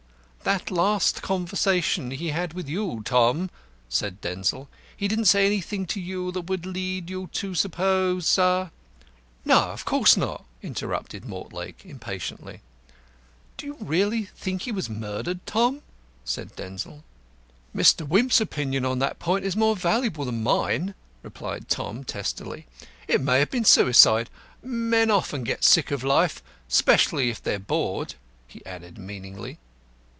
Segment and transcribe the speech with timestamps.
[0.43, 3.51] "That last conversation he had with you, Tom,"
[3.89, 4.67] said Denzil.
[4.97, 8.69] "He didn't say anything to you that would lead you to suppose" "No,
[9.45, 12.61] of course not!" interrupted Mortlake, impatiently.
[13.55, 15.83] "Do you really think he was murdered, Tom?"
[16.25, 17.03] said Denzil.
[17.75, 18.05] "Mr.
[18.05, 22.65] Wimp's opinion on that point is more valuable than mine," replied Tom, testily.
[23.07, 24.27] "It may have been suicide.
[24.63, 28.15] Men often get sick of life especially if they are bored,"
[28.47, 29.59] he added meaningly.